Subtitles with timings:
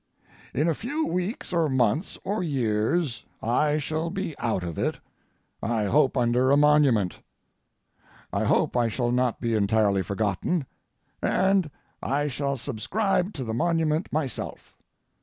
[0.51, 4.99] In a few weeks or months or years I shall be out of it,
[5.61, 7.19] I hope under a monument.
[8.33, 10.65] I hope I shall not be entirely forgotten,
[11.21, 11.69] and
[12.01, 14.75] I shall subscribe to the monument myself.